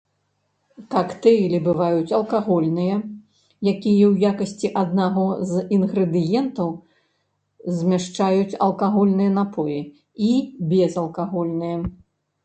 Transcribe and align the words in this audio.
Кактэйлі 0.93 1.57
бываюць 1.65 2.15
алкагольныя, 2.19 2.95
якія 3.73 4.05
ў 4.11 4.15
якасці 4.31 4.71
аднаго 4.83 5.27
з 5.51 5.63
інгрэдыентаў 5.79 6.69
змяшчаюць 7.83 8.59
алкагольныя 8.69 9.31
напоі, 9.39 9.79
і 10.33 10.33
безалкагольныя. 10.75 11.77